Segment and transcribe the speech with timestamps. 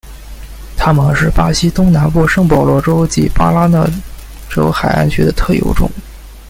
[0.75, 3.87] 它们是巴西东南部圣保罗州及巴拉那
[4.49, 5.87] 州海岸区的特有种。